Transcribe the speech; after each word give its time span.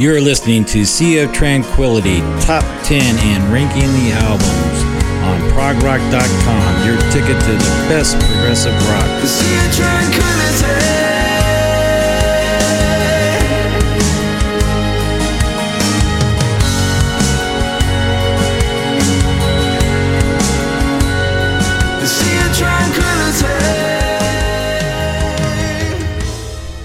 You're 0.00 0.18
listening 0.18 0.64
to 0.64 0.86
Sea 0.86 1.18
of 1.18 1.30
Tranquility 1.34 2.20
Top 2.40 2.64
10 2.86 3.02
and 3.02 3.52
Ranking 3.52 3.82
the 3.82 4.12
Albums 4.12 4.80
on 5.28 5.42
progrock.com, 5.50 6.86
your 6.86 6.96
ticket 7.12 7.38
to 7.38 7.52
the 7.52 7.86
best 7.86 8.16
progressive 8.18 8.72
rock. 8.88 9.20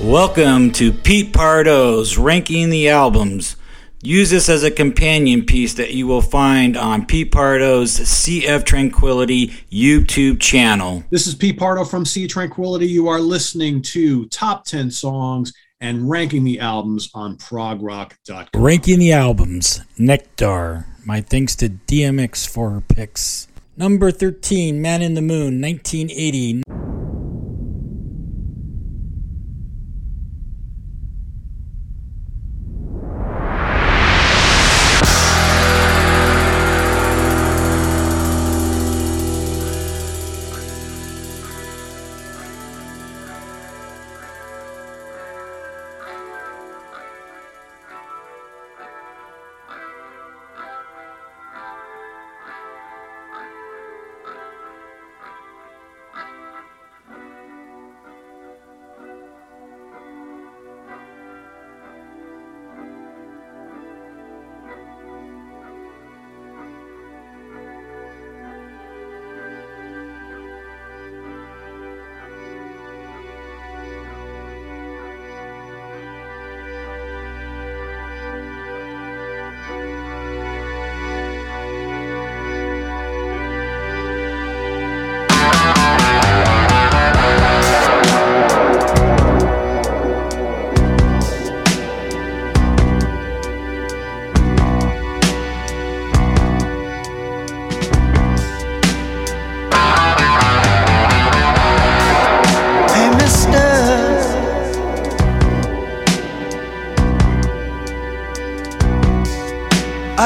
Welcome 0.05 0.71
to 0.73 0.93
Pete 0.93 1.33
Pardo's 1.33 2.15
Ranking 2.15 2.69
the 2.69 2.89
Albums. 2.89 3.55
Use 4.03 4.29
this 4.29 4.49
as 4.49 4.61
a 4.61 4.69
companion 4.69 5.47
piece 5.47 5.73
that 5.73 5.95
you 5.95 6.05
will 6.05 6.21
find 6.21 6.77
on 6.77 7.07
Pete 7.07 7.31
Pardo's 7.31 7.91
Sea 7.91 8.45
of 8.45 8.65
Tranquility 8.65 9.47
YouTube 9.71 10.39
channel. 10.39 11.03
This 11.09 11.25
is 11.25 11.33
Pete 11.33 11.57
Pardo 11.57 11.83
from 11.83 12.05
Sea 12.05 12.27
Tranquility. 12.27 12.85
You 12.85 13.07
are 13.07 13.19
listening 13.19 13.81
to 13.81 14.27
Top 14.27 14.65
10 14.65 14.91
Songs 14.91 15.51
and 15.81 16.07
Ranking 16.07 16.43
the 16.43 16.59
Albums 16.59 17.09
on 17.15 17.35
progrock.com. 17.37 18.61
Ranking 18.61 18.99
the 18.99 19.11
Albums, 19.11 19.81
Nektar. 19.97 20.85
My 21.03 21.19
thanks 21.19 21.55
to 21.55 21.69
DMX 21.69 22.47
for 22.47 22.69
her 22.69 22.81
picks. 22.81 23.47
Number 23.75 24.11
13, 24.11 24.79
Man 24.79 25.01
in 25.01 25.15
the 25.15 25.21
Moon, 25.23 25.59
1980. 25.59 26.61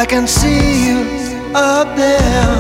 Can 0.10 0.28
see 0.28 0.88
you 0.88 1.02
up 1.54 1.96
there. 1.96 2.59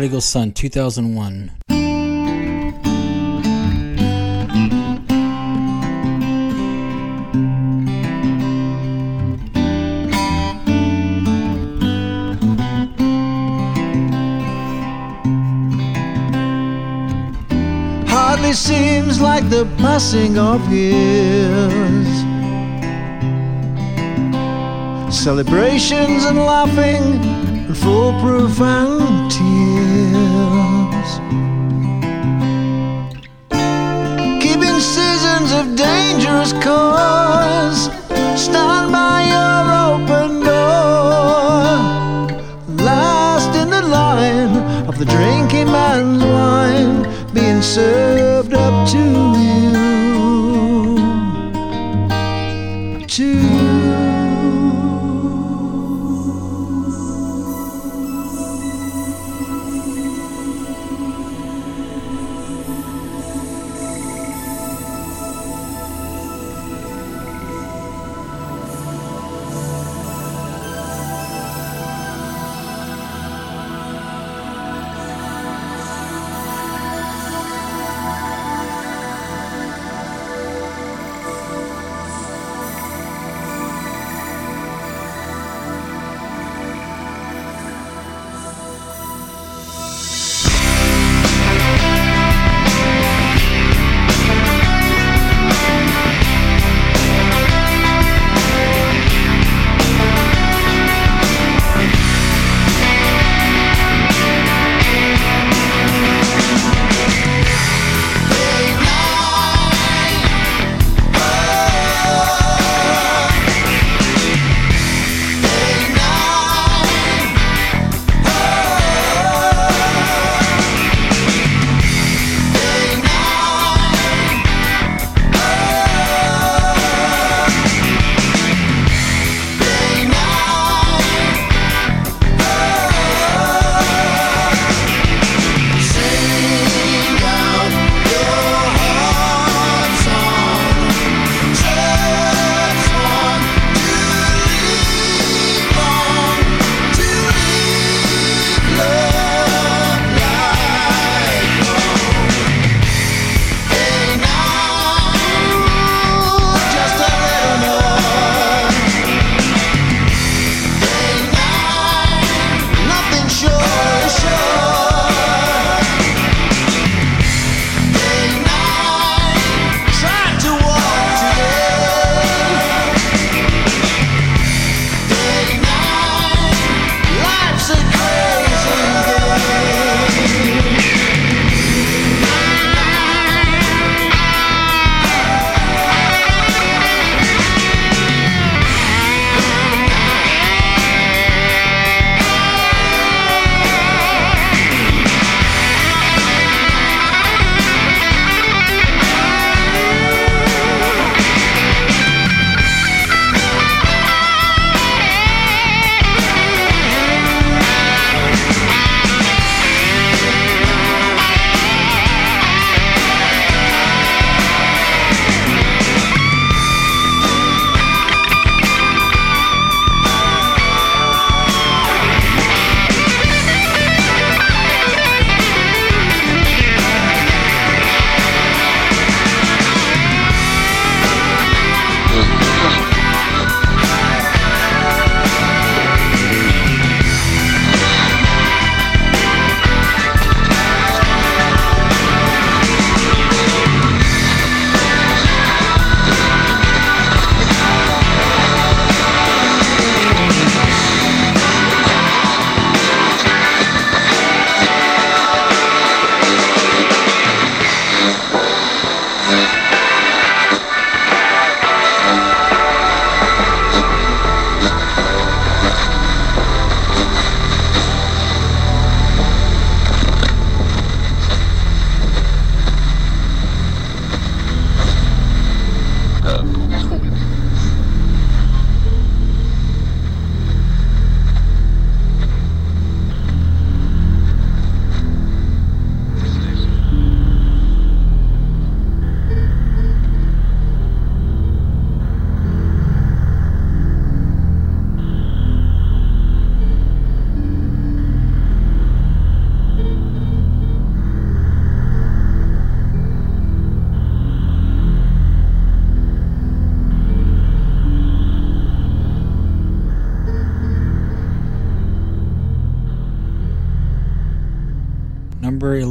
Prodigal 0.00 0.22
Son, 0.22 0.50
2001. 0.50 1.50
Hardly 18.08 18.54
seems 18.54 19.20
like 19.20 19.50
the 19.50 19.66
passing 19.76 20.38
of 20.38 20.66
years. 20.72 22.08
Celebrations 25.14 26.24
and 26.24 26.38
laughing 26.38 27.39
foolproof 27.82 28.60
and 28.60 29.30
tears. 29.30 31.10
Keeping 34.42 34.80
seasons 34.80 35.52
of 35.52 35.76
dangerous 35.76 36.52
cause. 36.64 36.89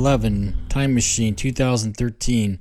11, 0.10 0.56
Time 0.70 0.96
Machine 0.96 1.36
2013. 1.36 2.58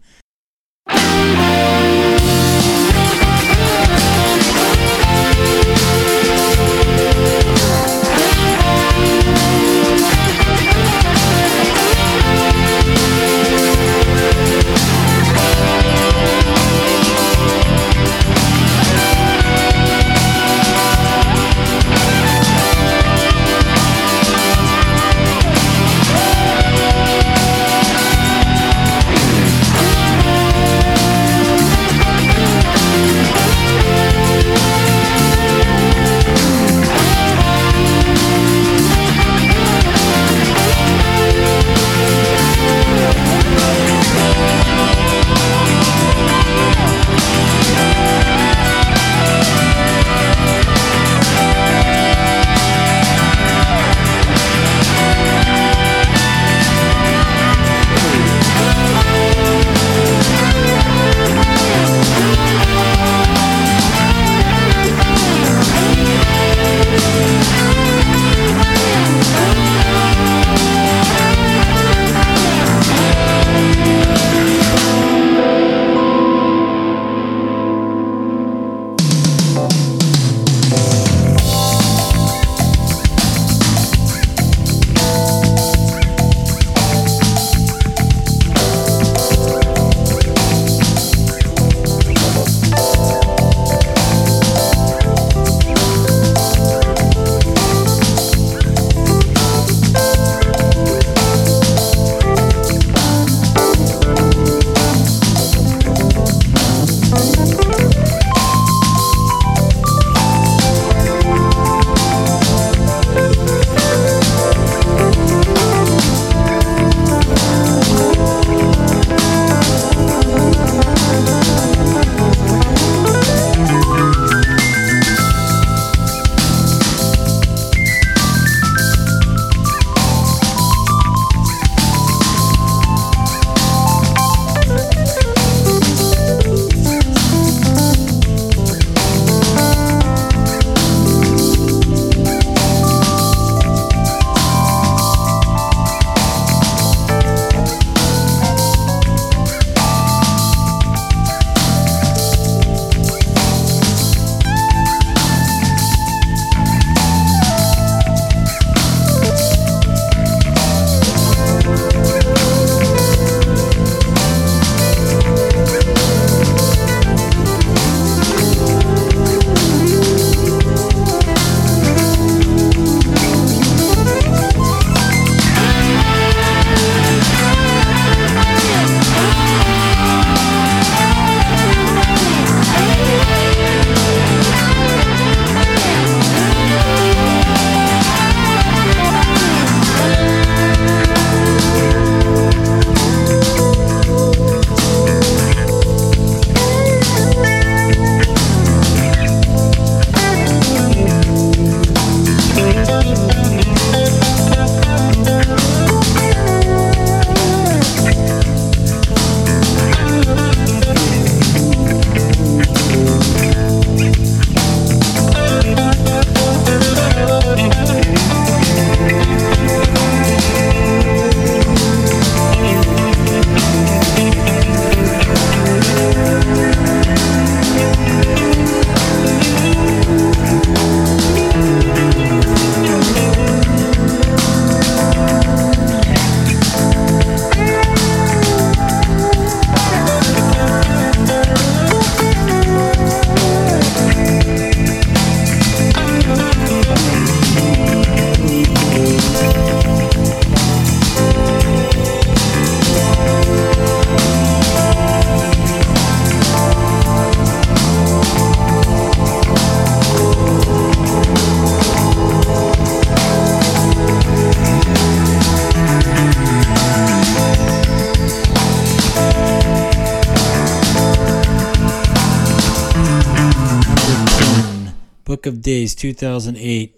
2008. 275.98 276.97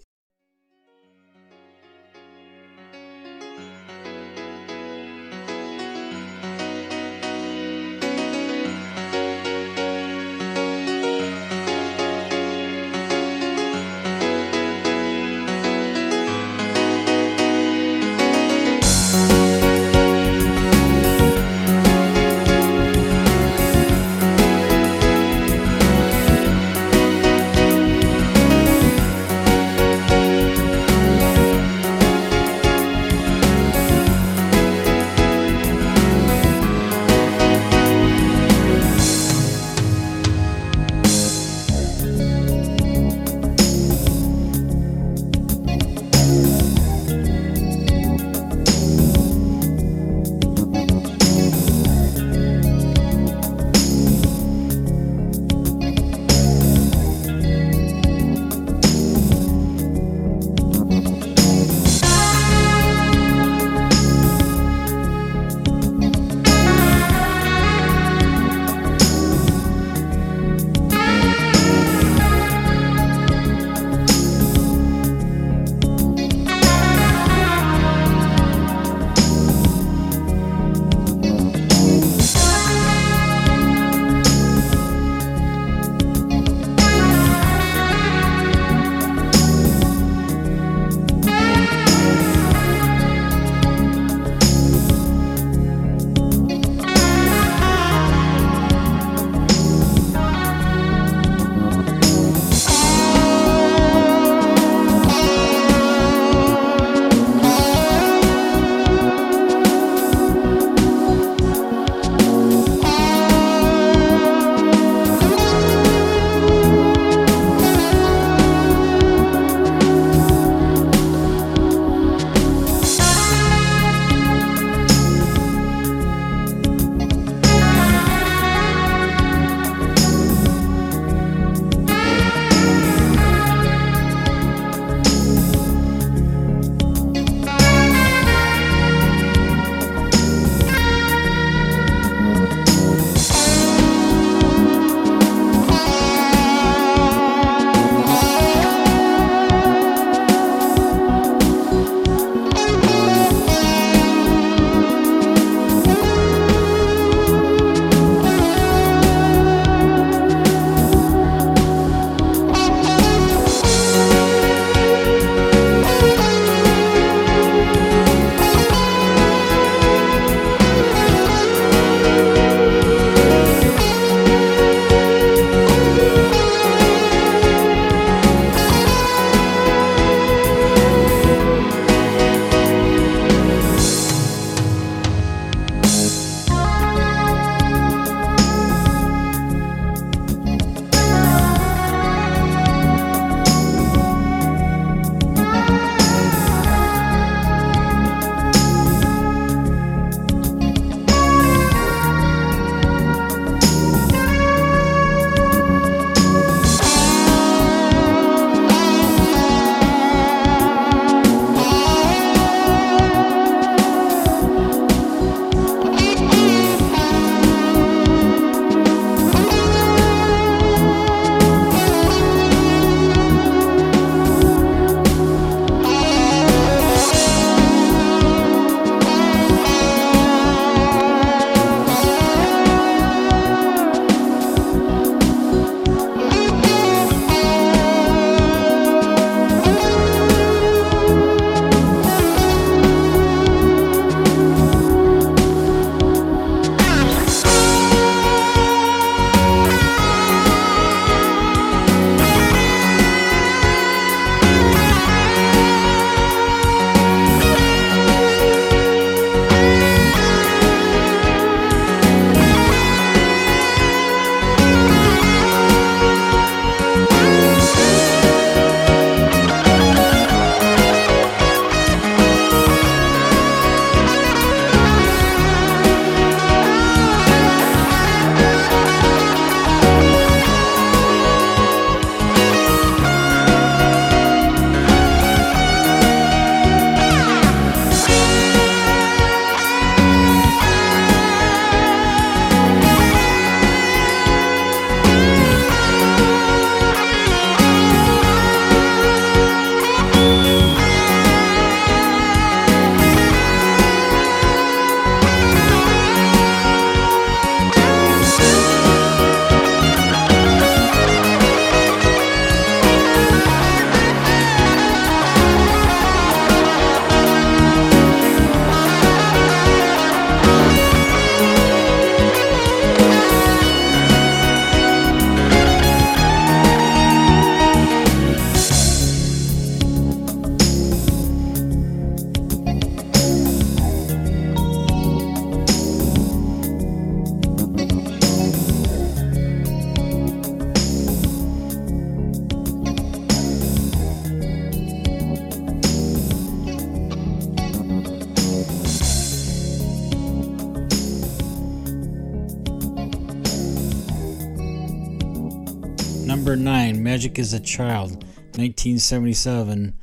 Magic 357.31 357.39
is 357.39 357.53
a 357.53 357.61
Child, 357.61 358.25
1977. 358.57 359.95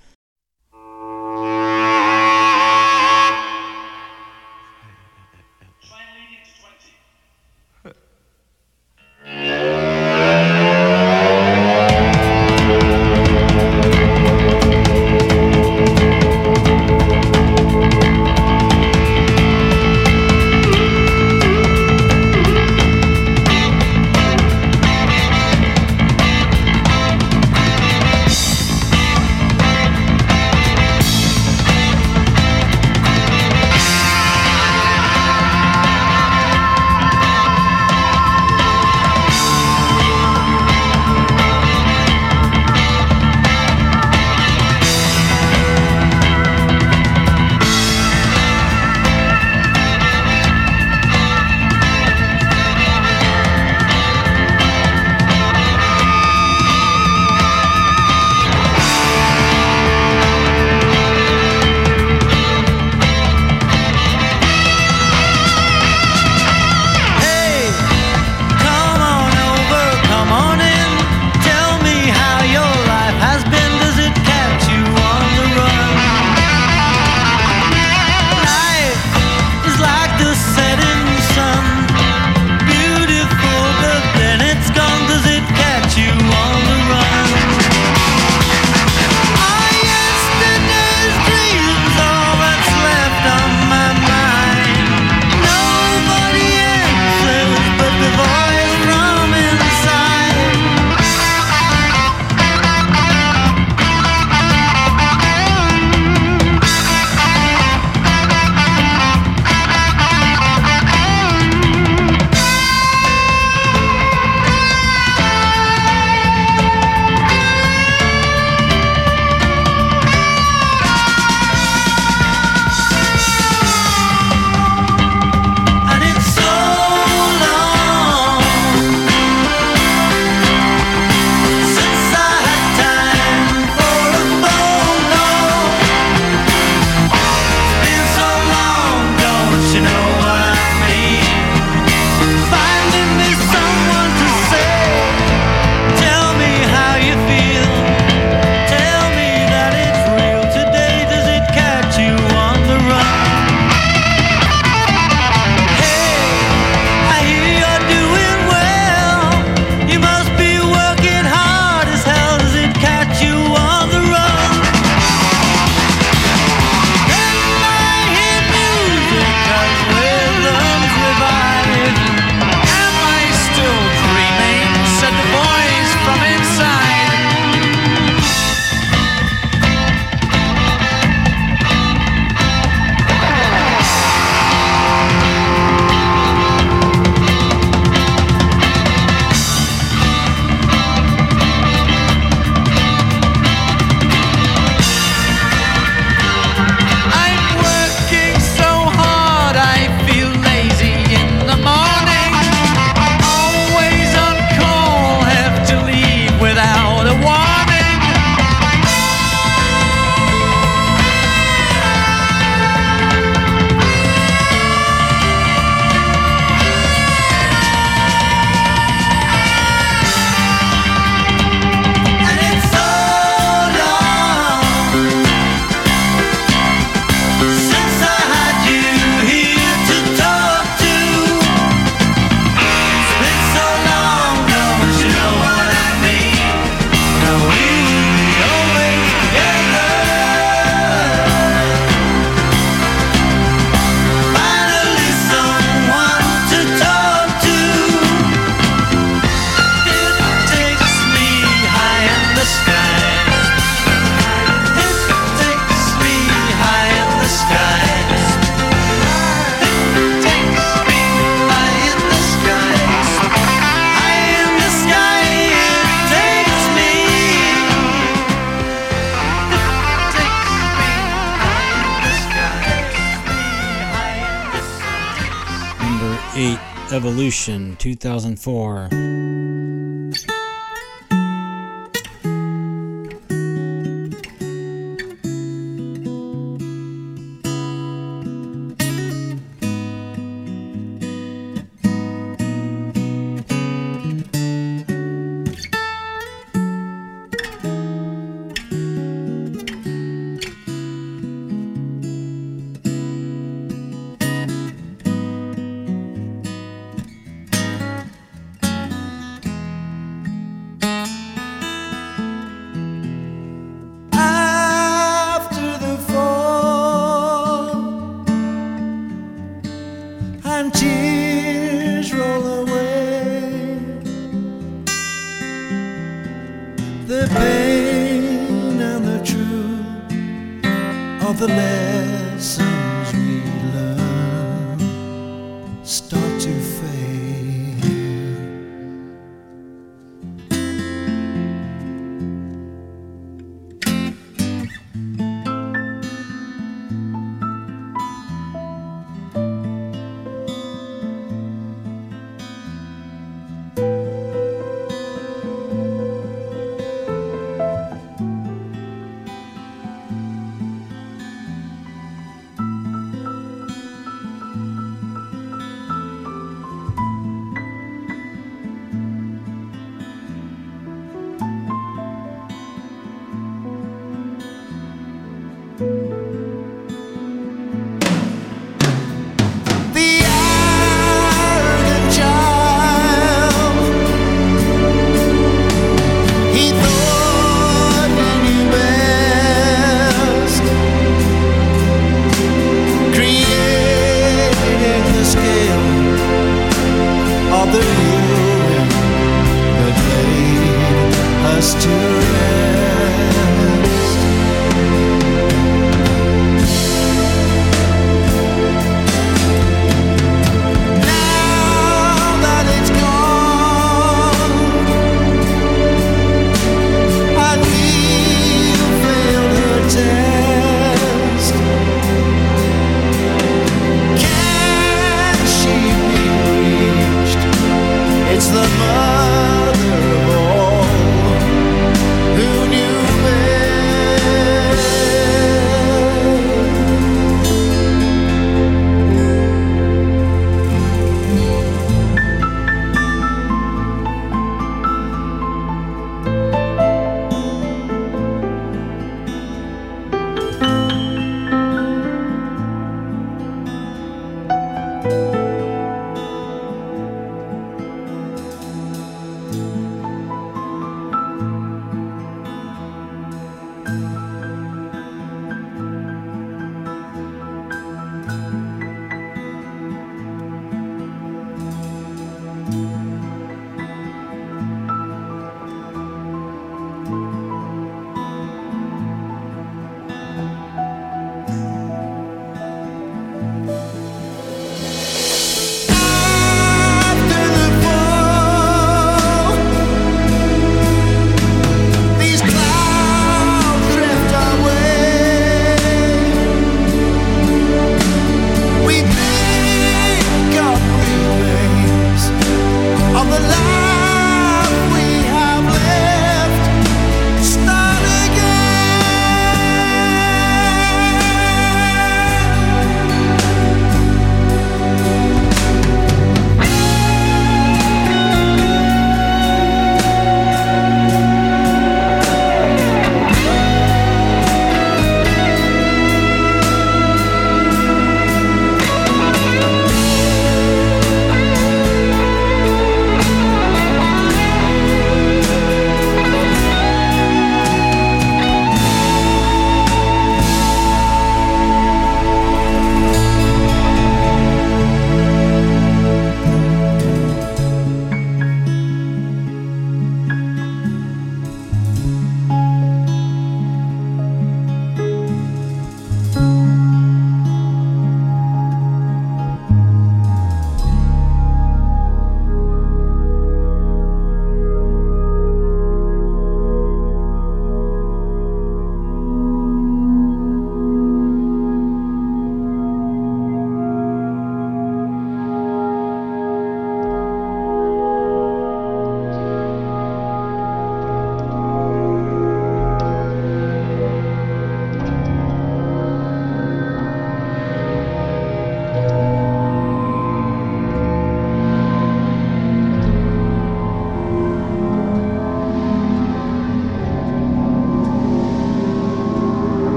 2004. 277.98 278.57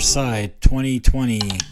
Side 0.00 0.60
2020. 0.62 1.69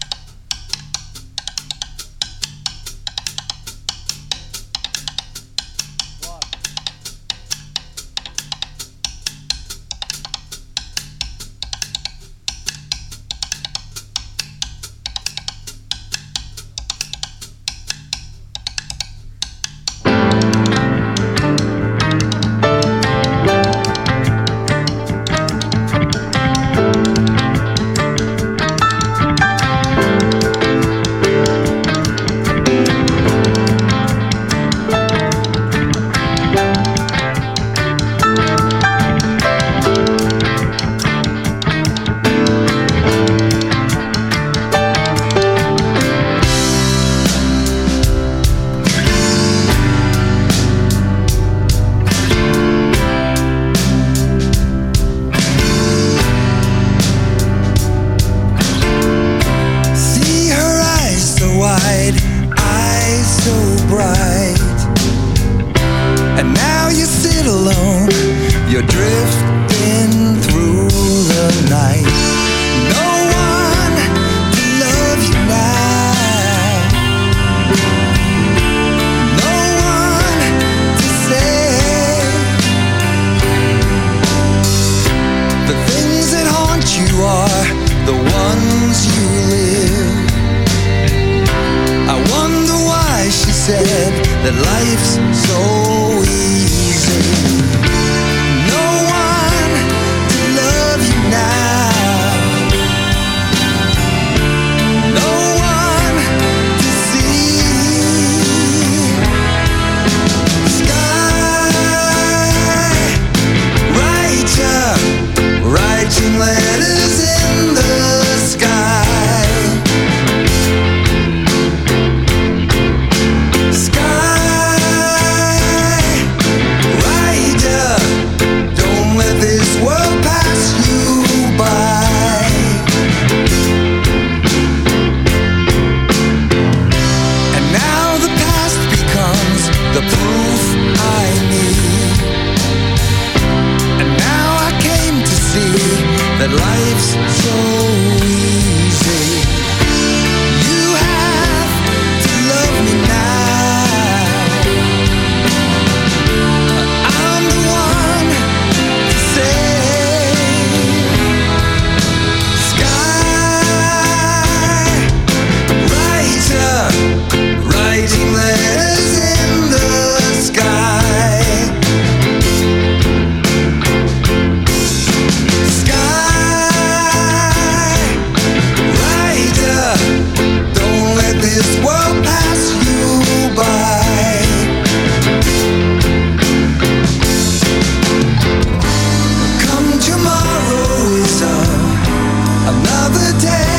another 193.08 193.40
day. 193.40 193.77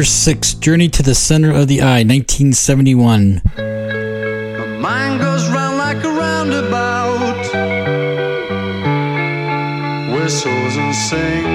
number 0.00 0.08
six, 0.08 0.54
Journey 0.54 0.88
to 0.88 1.02
the 1.02 1.14
Center 1.14 1.54
of 1.54 1.68
the 1.68 1.82
Eye, 1.82 2.04
1971. 2.04 3.42
My 3.54 4.66
mind 4.78 5.20
goes 5.20 5.46
round 5.50 5.76
like 5.76 6.02
a 6.02 6.08
roundabout, 6.08 7.42
whistles 10.10 10.76
and 10.78 10.94
sings. 10.94 11.49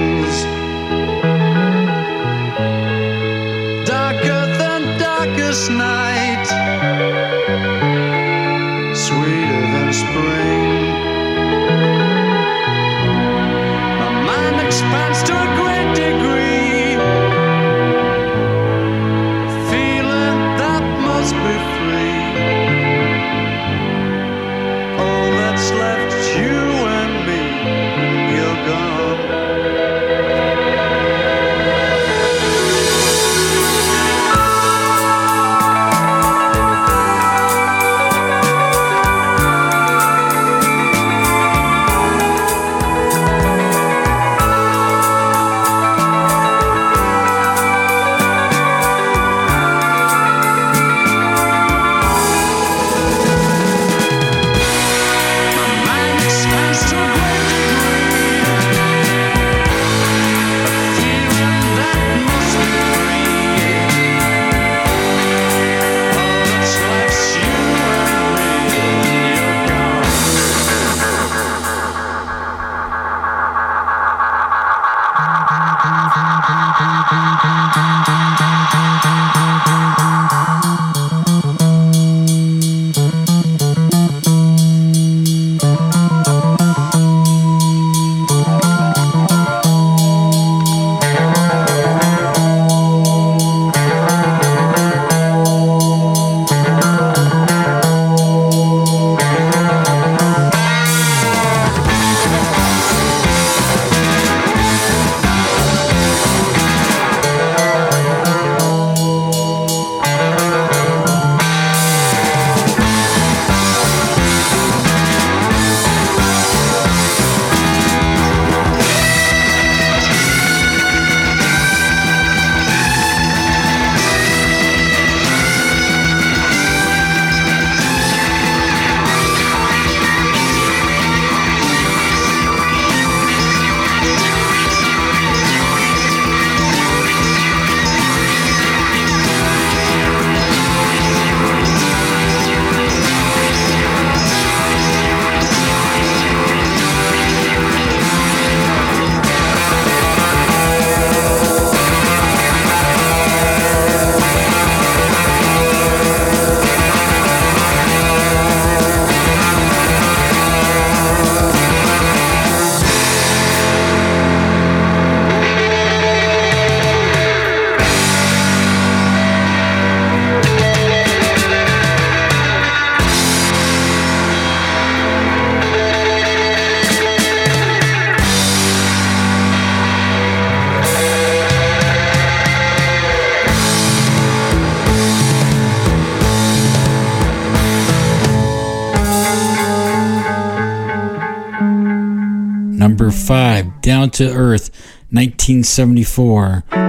to 194.16 194.24
Earth, 194.32 194.70
1974. 195.10 196.85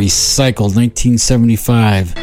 Recycled 0.00 0.74
1975. 0.76 2.19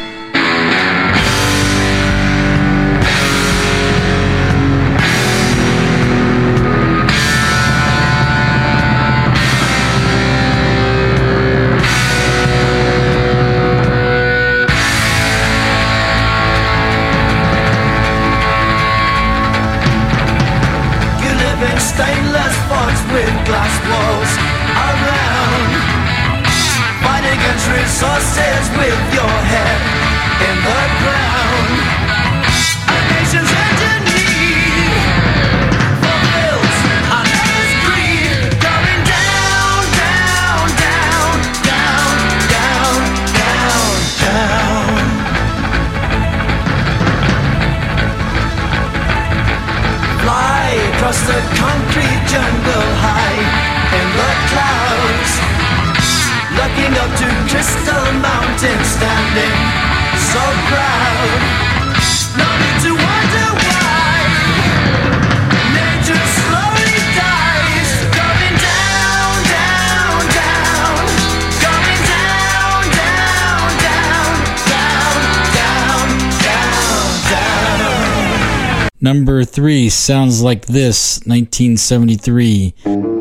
Number 79.00 79.44
three 79.44 79.88
sounds 79.88 80.42
like 80.42 80.66
this 80.66 81.20
1973. 81.26 83.17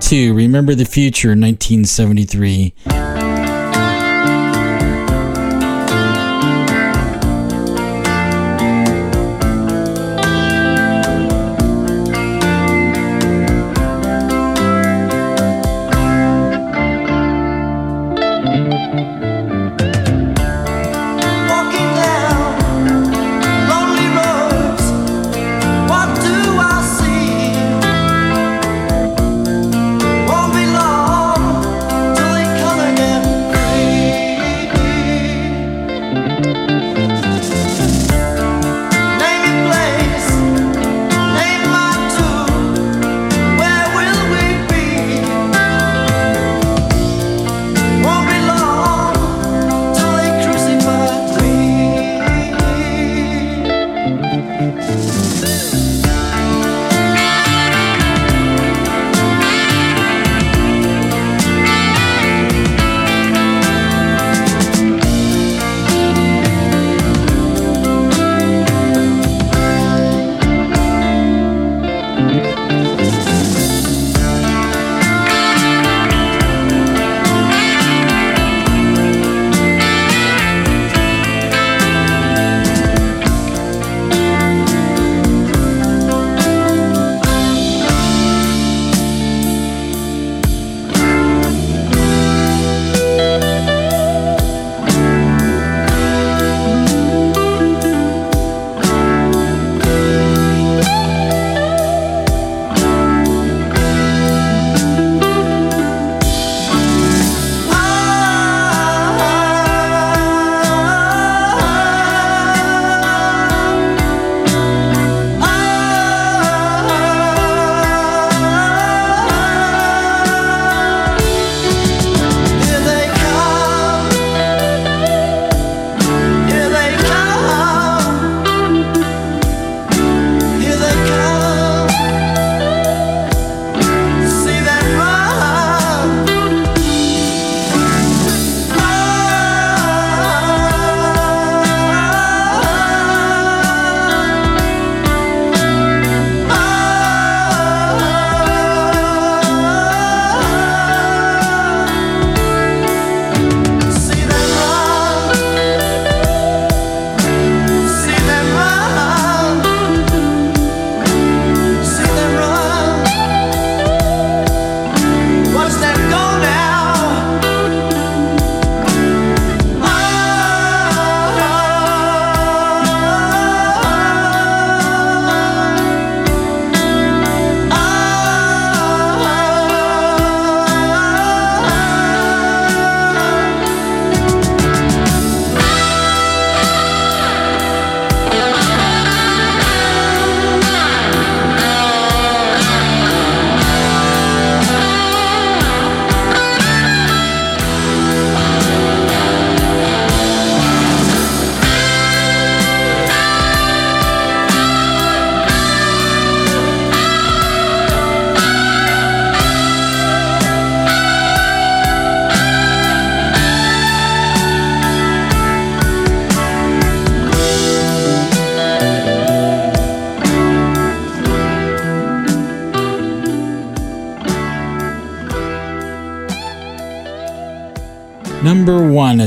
2, 0.00 0.34
Remember 0.34 0.74
the 0.74 0.84
Future, 0.84 1.30
1973. 1.30 2.95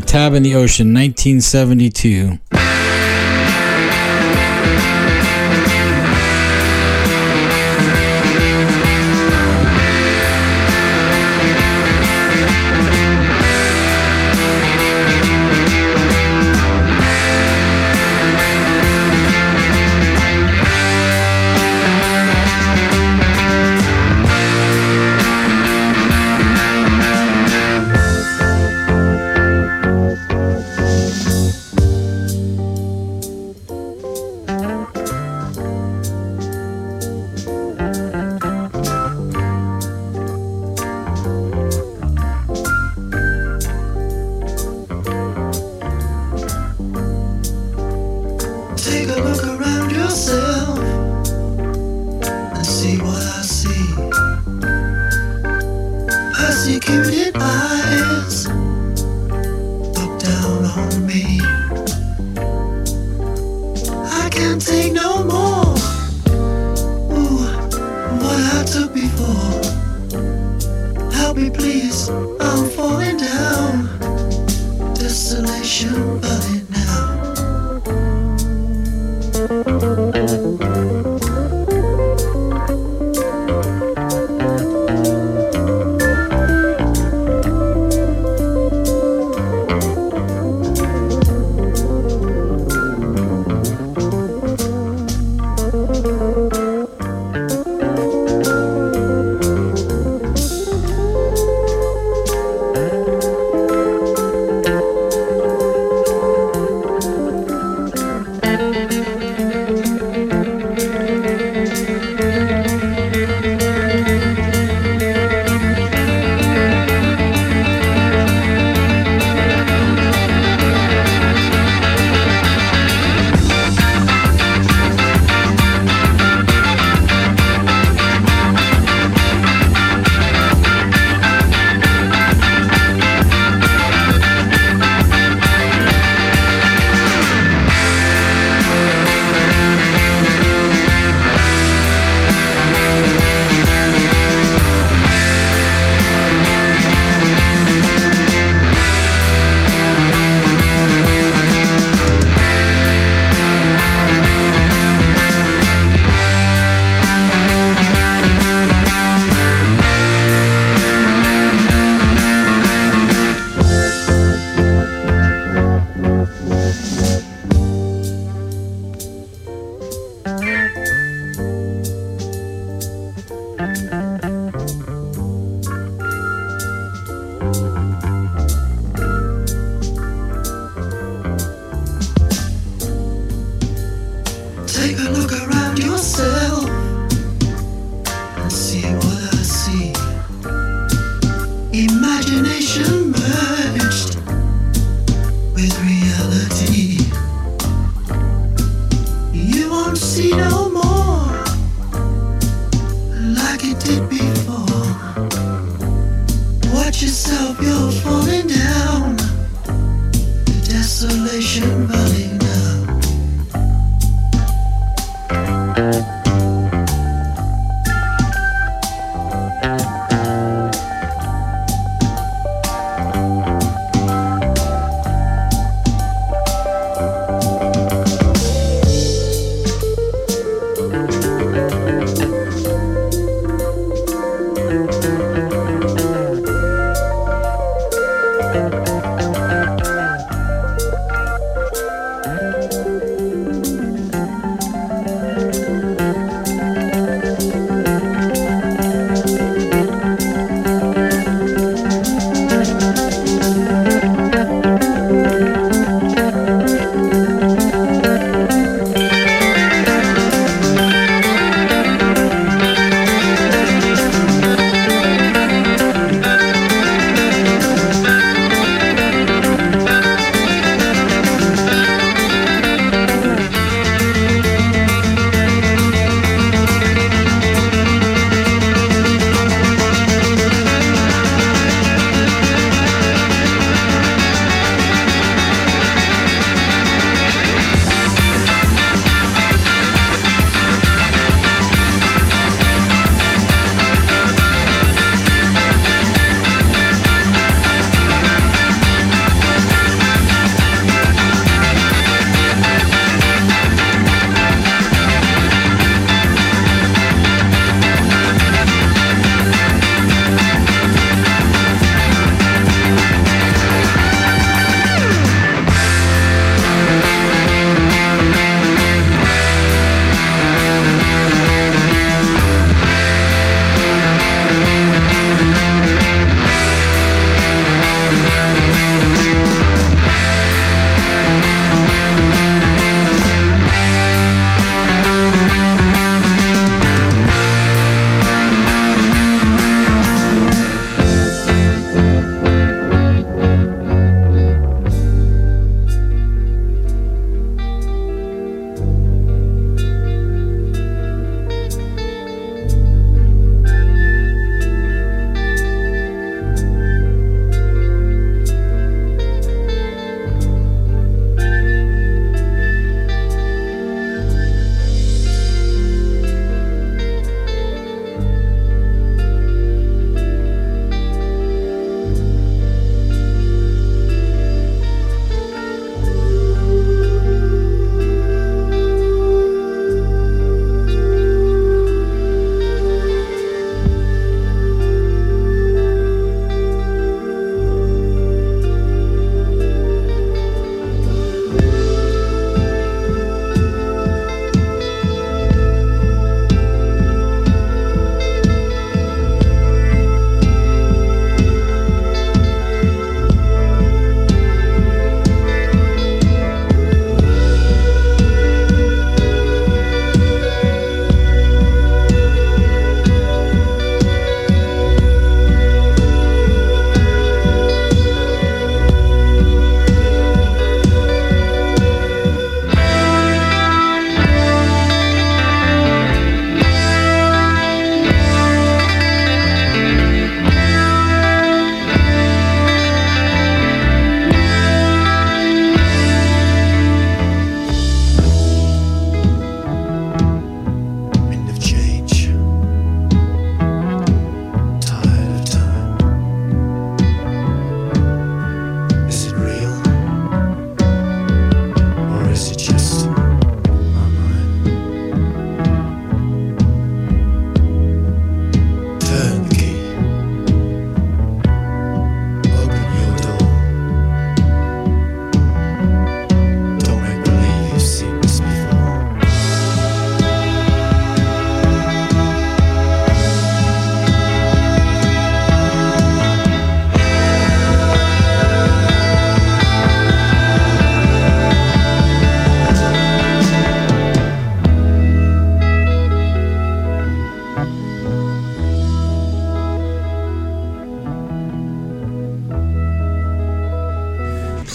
Tab 0.10 0.34
in 0.34 0.42
the 0.42 0.56
Ocean, 0.56 0.92
1972. 0.92 2.40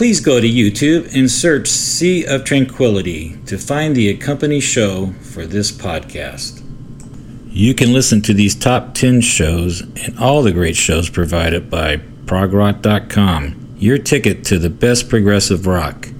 Please 0.04 0.20
go 0.20 0.38
to 0.38 0.46
YouTube 0.46 1.16
and 1.16 1.30
search 1.30 1.66
Sea 1.66 2.26
of 2.26 2.44
Tranquility 2.44 3.38
to 3.46 3.56
find 3.56 3.96
the 3.96 4.10
accompanying 4.10 4.60
show 4.60 5.14
for 5.22 5.46
this 5.46 5.72
podcast. 5.72 6.62
You 7.48 7.72
can 7.72 7.94
listen 7.94 8.20
to 8.20 8.34
these 8.34 8.54
top 8.54 8.92
10 8.92 9.22
shows 9.22 9.80
and 9.80 10.18
all 10.18 10.42
the 10.42 10.52
great 10.52 10.76
shows 10.76 11.08
provided 11.08 11.70
by 11.70 11.96
progrock.com, 12.26 13.76
your 13.78 13.96
ticket 13.96 14.44
to 14.44 14.58
the 14.58 14.68
best 14.68 15.08
progressive 15.08 15.66
rock. 15.66 16.10